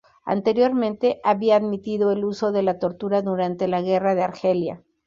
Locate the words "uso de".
2.25-2.63